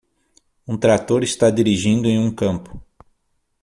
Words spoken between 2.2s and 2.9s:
campo.